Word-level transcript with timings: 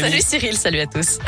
Salut 0.00 0.22
Cyril, 0.22 0.56
salut 0.56 0.78
à 0.78 0.86
tous. 0.86 1.18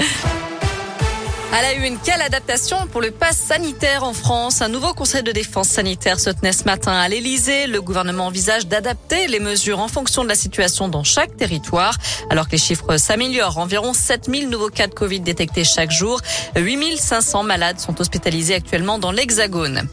À 1.53 1.61
la 1.61 1.72
une, 1.72 1.99
quelle 1.99 2.22
adaptation 2.22 2.87
pour 2.87 3.00
le 3.00 3.11
pass 3.11 3.37
sanitaire 3.37 4.04
en 4.04 4.12
France 4.12 4.62
Un 4.62 4.69
nouveau 4.69 4.95
conseil 4.95 5.25
de 5.25 5.33
défense 5.33 5.69
sanitaire 5.69 6.21
se 6.21 6.31
tenait 6.31 6.53
ce 6.53 6.62
matin 6.62 6.93
à 6.93 7.09
l'Elysée. 7.09 7.67
Le 7.67 7.83
gouvernement 7.83 8.27
envisage 8.27 8.69
d'adapter 8.69 9.27
les 9.27 9.41
mesures 9.41 9.80
en 9.80 9.88
fonction 9.88 10.22
de 10.22 10.29
la 10.29 10.37
situation 10.37 10.87
dans 10.87 11.03
chaque 11.03 11.37
territoire. 11.37 11.96
Alors 12.30 12.46
que 12.46 12.53
les 12.53 12.59
chiffres 12.59 12.96
s'améliorent, 12.96 13.59
environ 13.59 13.93
7000 13.93 14.48
nouveaux 14.48 14.69
cas 14.69 14.87
de 14.87 14.95
Covid 14.95 15.18
détectés 15.18 15.64
chaque 15.64 15.91
jour. 15.91 16.21
8500 16.55 17.43
malades 17.43 17.80
sont 17.80 18.00
hospitalisés 18.00 18.55
actuellement 18.55 19.00
dans 19.00 19.11
l'Hexagone. 19.11 19.89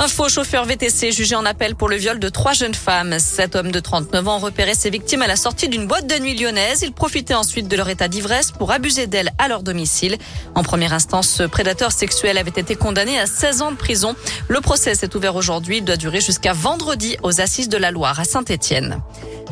Un 0.00 0.06
faux 0.06 0.28
chauffeur 0.28 0.64
VTC 0.64 1.10
jugé 1.10 1.34
en 1.34 1.44
appel 1.44 1.74
pour 1.74 1.88
le 1.88 1.96
viol 1.96 2.20
de 2.20 2.28
trois 2.28 2.52
jeunes 2.52 2.76
femmes. 2.76 3.18
Cet 3.18 3.56
homme 3.56 3.72
de 3.72 3.80
39 3.80 4.28
ans 4.28 4.38
repérait 4.38 4.76
ses 4.76 4.90
victimes 4.90 5.22
à 5.22 5.26
la 5.26 5.34
sortie 5.34 5.68
d'une 5.68 5.88
boîte 5.88 6.06
de 6.06 6.16
nuit 6.20 6.38
lyonnaise. 6.38 6.82
Il 6.82 6.92
profitait 6.92 7.34
ensuite 7.34 7.66
de 7.66 7.76
leur 7.76 7.88
état 7.88 8.06
d'ivresse 8.06 8.52
pour 8.52 8.70
abuser 8.70 9.08
d'elles 9.08 9.32
à 9.38 9.48
leur 9.48 9.64
domicile. 9.64 10.16
En 10.54 10.62
première 10.62 10.92
instance, 10.92 11.28
ce 11.28 11.42
prédateur 11.42 11.90
sexuel 11.90 12.38
avait 12.38 12.52
été 12.54 12.76
condamné 12.76 13.18
à 13.18 13.26
16 13.26 13.60
ans 13.60 13.72
de 13.72 13.76
prison. 13.76 14.14
Le 14.46 14.60
procès 14.60 14.94
s'est 14.94 15.16
ouvert 15.16 15.34
aujourd'hui. 15.34 15.78
Il 15.78 15.84
doit 15.84 15.96
durer 15.96 16.20
jusqu'à 16.20 16.52
vendredi 16.52 17.16
aux 17.24 17.40
assises 17.40 17.68
de 17.68 17.76
la 17.76 17.90
Loire 17.90 18.20
à 18.20 18.24
Saint-Étienne. 18.24 19.02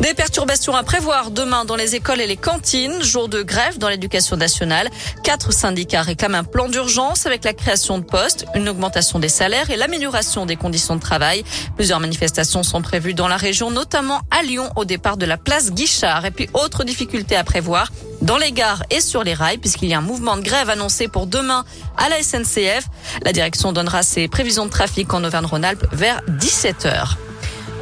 Des 0.00 0.12
perturbations 0.12 0.76
à 0.76 0.82
prévoir 0.82 1.30
demain 1.30 1.64
dans 1.64 1.74
les 1.74 1.94
écoles 1.94 2.20
et 2.20 2.26
les 2.26 2.36
cantines. 2.36 3.02
Jour 3.02 3.28
de 3.28 3.42
grève 3.42 3.78
dans 3.78 3.88
l'éducation 3.88 4.36
nationale. 4.36 4.90
Quatre 5.22 5.52
syndicats 5.52 6.02
réclament 6.02 6.34
un 6.34 6.44
plan 6.44 6.68
d'urgence 6.68 7.24
avec 7.24 7.44
la 7.44 7.54
création 7.54 7.98
de 7.98 8.04
postes, 8.04 8.44
une 8.54 8.68
augmentation 8.68 9.18
des 9.18 9.30
salaires 9.30 9.70
et 9.70 9.76
l'amélioration 9.76 10.44
des 10.44 10.56
conditions 10.56 10.96
de 10.96 11.00
travail. 11.00 11.44
Plusieurs 11.76 11.98
manifestations 11.98 12.62
sont 12.62 12.82
prévues 12.82 13.14
dans 13.14 13.26
la 13.26 13.38
région, 13.38 13.70
notamment 13.70 14.20
à 14.30 14.42
Lyon 14.42 14.68
au 14.76 14.84
départ 14.84 15.16
de 15.16 15.24
la 15.24 15.38
place 15.38 15.72
Guichard. 15.72 16.26
Et 16.26 16.30
puis 16.30 16.50
autre 16.52 16.84
difficulté 16.84 17.34
à 17.34 17.42
prévoir 17.42 17.90
dans 18.20 18.36
les 18.36 18.52
gares 18.52 18.82
et 18.90 19.00
sur 19.00 19.24
les 19.24 19.34
rails 19.34 19.58
puisqu'il 19.58 19.88
y 19.88 19.94
a 19.94 19.98
un 19.98 20.02
mouvement 20.02 20.36
de 20.36 20.42
grève 20.42 20.68
annoncé 20.68 21.08
pour 21.08 21.26
demain 21.26 21.64
à 21.96 22.10
la 22.10 22.22
SNCF. 22.22 22.84
La 23.24 23.32
direction 23.32 23.72
donnera 23.72 24.02
ses 24.02 24.28
prévisions 24.28 24.66
de 24.66 24.70
trafic 24.70 25.12
en 25.14 25.24
Auvergne-Rhône-Alpes 25.24 25.86
vers 25.92 26.20
17 26.28 26.84
heures. 26.84 27.16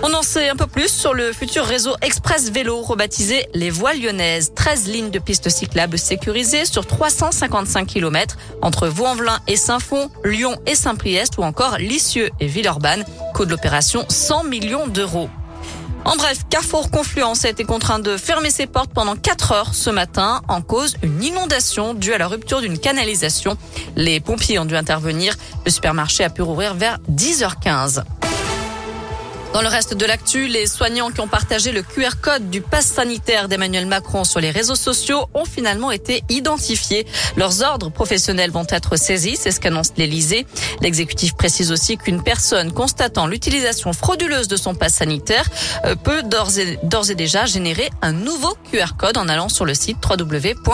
On 0.06 0.12
en 0.12 0.20
sait 0.20 0.50
un 0.50 0.55
peu 0.55 0.66
plus 0.66 0.88
sur 0.88 1.14
le 1.14 1.33
futur 1.33 1.64
réseau 1.64 1.97
Express 2.02 2.50
Vélo 2.50 2.83
rebaptisé 2.83 3.48
les 3.55 3.70
Voies 3.70 3.94
Lyonnaises. 3.94 4.52
13 4.55 4.88
lignes 4.88 5.10
de 5.10 5.19
pistes 5.19 5.48
cyclables 5.48 5.97
sécurisées 5.97 6.66
sur 6.66 6.86
355 6.86 7.86
km 7.86 8.36
entre 8.60 8.86
Vaux-en-Velin 8.86 9.41
et 9.47 9.56
Saint-Fond, 9.56 10.10
Lyon 10.22 10.60
et 10.66 10.75
Saint-Priest 10.75 11.38
ou 11.38 11.42
encore 11.42 11.78
Lisieux 11.78 12.28
et 12.38 12.47
Villeurbanne. 12.48 13.06
Coût 13.32 13.47
de 13.47 13.50
l'opération 13.50 14.05
100 14.10 14.44
millions 14.44 14.88
d'euros. 14.88 15.30
En 16.05 16.16
bref, 16.16 16.41
Carrefour 16.50 16.91
Confluence 16.91 17.47
a 17.47 17.48
été 17.48 17.64
contraint 17.64 17.98
de 17.98 18.19
fermer 18.19 18.50
ses 18.50 18.66
portes 18.66 18.92
pendant 18.92 19.16
4 19.16 19.52
heures 19.52 19.75
ce 19.75 19.88
matin 19.88 20.42
en 20.48 20.60
cause 20.60 20.97
une 21.02 21.25
inondation 21.25 21.94
due 21.94 22.12
à 22.12 22.19
la 22.19 22.28
rupture 22.28 22.60
d'une 22.60 22.78
canalisation. 22.78 23.56
Les 23.97 24.20
pompiers 24.20 24.58
ont 24.58 24.66
dû 24.66 24.77
intervenir. 24.77 25.34
Le 25.64 25.70
supermarché 25.70 26.22
a 26.25 26.28
pu 26.28 26.42
rouvrir 26.42 26.75
vers 26.75 26.98
10h15. 27.10 28.02
Dans 29.55 29.62
le 29.62 29.69
reste 29.69 29.94
de 29.94 30.05
l'actu, 30.05 30.48
les 30.48 30.66
soignants 30.66 31.12
qui 31.12 31.20
ont 31.20 31.28
partagé 31.28 31.70
le 31.70 31.83
QR 31.83 32.20
code 32.20 32.50
du 32.50 32.60
pass 32.60 32.86
sanitaire 32.86 33.48
d'Emmanuel 33.48 33.86
Macron 33.86 34.24
sur 34.24 34.41
les 34.41 34.50
réseaux 34.50 34.74
sociaux 34.74 35.27
ont 35.33 35.44
finalement 35.44 35.92
été 35.92 36.24
identifiés. 36.28 37.06
Leurs 37.36 37.62
ordres 37.62 37.88
professionnels 37.88 38.50
vont 38.50 38.66
être 38.69 38.97
saisis, 38.97 39.36
c'est 39.36 39.52
ce 39.52 39.60
qu'annonce 39.60 39.92
l'Elysée. 39.97 40.44
L'exécutif 40.80 41.36
précise 41.36 41.70
aussi 41.70 41.97
qu'une 41.97 42.20
personne 42.20 42.72
constatant 42.72 43.28
l'utilisation 43.28 43.92
frauduleuse 43.92 44.48
de 44.48 44.56
son 44.56 44.75
pass 44.75 44.94
sanitaire 44.94 45.48
euh, 45.84 45.94
peut 45.94 46.25
d'ores 46.25 46.58
et, 46.58 47.14
déjà 47.14 47.47
générer 47.47 47.91
un 48.02 48.10
nouveau 48.10 48.56
QR 48.72 48.97
code 48.98 49.19
en 49.19 49.28
allant 49.28 49.48
sur 49.48 49.64
le 49.64 49.75
site 49.75 49.98
www.amélie.fr. 50.05 50.64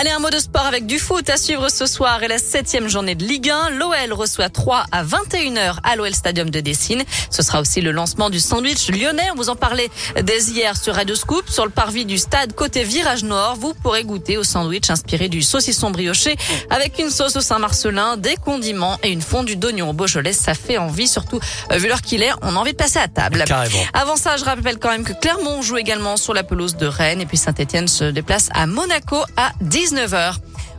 Allez, 0.00 0.12
un 0.12 0.18
mot 0.18 0.30
de 0.30 0.38
sport 0.38 0.64
avec 0.64 0.86
du 0.86 0.98
foot 0.98 1.28
à 1.28 1.36
suivre 1.36 1.68
ce 1.68 1.84
soir 1.84 2.22
et 2.22 2.28
la 2.28 2.38
septième 2.38 2.88
journée 2.88 3.14
de 3.14 3.22
Ligue 3.22 3.50
1. 3.50 3.68
L'OL 3.68 4.14
reçoit 4.14 4.48
3 4.48 4.84
à 4.90 5.04
21h 5.04 5.76
à 5.84 5.94
l'OL 5.94 6.14
Stadium 6.14 6.48
de 6.48 6.60
Dessine. 6.60 7.02
Ce 7.28 7.42
sera 7.42 7.60
aussi 7.60 7.82
le 7.82 7.90
lancement 7.90 8.30
du 8.30 8.40
sandwich 8.40 8.88
lyonnais. 8.90 9.28
On 9.32 9.34
vous 9.34 9.50
en 9.50 9.56
parlait 9.56 9.90
dès 10.22 10.42
hier 10.44 10.74
sur 10.78 10.94
Radio 10.94 11.14
Scoop. 11.14 11.50
Sur 11.50 11.66
le 11.66 11.70
parvis 11.70 12.06
du 12.06 12.16
stade 12.16 12.54
côté 12.54 12.82
virage 12.82 13.24
nord, 13.24 13.56
vous 13.56 13.74
pourrez 13.74 14.04
goûter 14.04 14.38
au 14.38 14.42
sandwich 14.42 14.88
inspiré 14.88 15.28
du 15.28 15.42
saucisson 15.42 15.90
brioché 15.90 16.34
avec 16.70 16.98
une 16.98 17.10
sauce 17.10 17.36
au 17.36 17.42
Saint-Marcelin, 17.42 18.16
des 18.16 18.36
condiments 18.36 18.98
et 19.02 19.10
une 19.10 19.20
fondue 19.20 19.56
d'oignon 19.56 19.90
au 19.90 19.92
Beaujolais. 19.92 20.32
Ça 20.32 20.54
fait 20.54 20.78
envie, 20.78 21.08
surtout 21.08 21.40
euh, 21.72 21.76
vu 21.76 21.88
l'heure 21.88 22.00
qu'il 22.00 22.22
est. 22.22 22.32
On 22.40 22.56
a 22.56 22.58
envie 22.58 22.72
de 22.72 22.78
passer 22.78 23.00
à 23.00 23.08
table. 23.08 23.44
Carrément. 23.46 23.82
Avant 23.92 24.16
ça, 24.16 24.38
je 24.38 24.46
rappelle 24.46 24.78
quand 24.78 24.92
même 24.92 25.04
que 25.04 25.12
Clermont 25.12 25.60
joue 25.60 25.76
également 25.76 26.16
sur 26.16 26.32
la 26.32 26.42
pelouse 26.42 26.76
de 26.76 26.86
Rennes 26.86 27.20
et 27.20 27.26
puis 27.26 27.36
Saint-Etienne 27.36 27.86
se 27.86 28.04
déplace 28.04 28.48
à 28.54 28.66
Monaco 28.66 29.18
à 29.36 29.52
19h. 29.90 30.34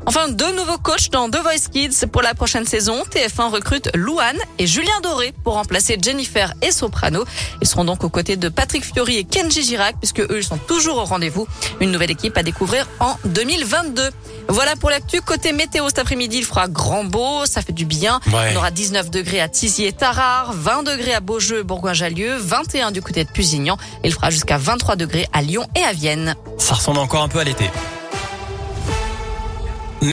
Enfin, 0.08 0.30
deux 0.30 0.52
nouveaux 0.56 0.80
coachs 0.80 1.12
dans 1.12 1.30
The 1.30 1.38
Voice 1.38 1.70
Kids 1.72 2.08
pour 2.12 2.24
la 2.24 2.34
prochaine 2.34 2.66
saison. 2.66 3.04
TF1 3.04 3.52
recrute 3.52 3.90
Louane 3.94 4.38
et 4.58 4.66
Julien 4.66 5.00
Doré 5.04 5.32
pour 5.44 5.54
remplacer 5.54 5.98
Jennifer 6.02 6.54
et 6.64 6.72
Soprano. 6.72 7.24
Ils 7.62 7.68
seront 7.68 7.86
donc 7.86 8.04
aux 8.04 8.10
côtés 8.10 8.36
de 8.36 8.50
Patrick 8.50 8.84
Fiori 8.84 9.18
et 9.18 9.24
Kenji 9.26 9.62
Girac 9.62 9.96
puisque 10.00 10.22
eux 10.22 10.38
ils 10.38 10.44
sont 10.44 10.58
toujours 10.58 10.98
au 10.98 11.06
rendez-vous. 11.06 11.48
Une 11.82 11.92
nouvelle 11.92 12.10
équipe 12.10 12.36
à 12.36 12.42
découvrir 12.42 12.88
en 13.00 13.16
2022. 13.26 14.10
Voilà 14.48 14.76
pour 14.76 14.90
l'actu. 14.90 15.22
Côté 15.22 15.54
météo 15.54 15.88
cet 15.88 16.00
après-midi, 16.00 16.38
il 16.40 16.46
fera 16.46 16.68
grand 16.68 17.04
beau, 17.04 17.46
ça 17.46 17.62
fait 17.62 17.74
du 17.74 17.86
bien. 17.86 18.20
Ouais. 18.28 18.54
On 18.54 18.58
aura 18.58 18.72
19 18.72 19.12
degrés 19.12 19.40
à 19.40 19.50
Tizy 19.50 19.86
et 19.86 19.94
Tarare, 19.94 20.52
20 20.54 20.84
degrés 20.84 21.14
à 21.14 21.20
Beaujeu, 21.20 21.62
Bourgoin-Jallieu, 21.62 22.38
21 22.38 22.92
du 22.92 23.04
côté 23.04 23.24
de 23.24 23.30
Pusignan. 23.30 23.78
Il 24.04 24.14
fera 24.14 24.32
jusqu'à 24.32 24.58
23 24.58 24.96
degrés 24.96 25.28
à 25.32 25.44
Lyon 25.44 25.68
et 25.76 25.84
à 25.84 25.94
Vienne. 25.94 26.36
Ça 26.58 26.74
ressemble 26.74 27.00
encore 27.00 27.22
un 27.22 27.28
peu 27.28 27.40
à 27.40 27.44
l'été. 27.44 27.70